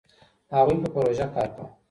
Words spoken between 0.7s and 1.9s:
په پروژه کار کاوه.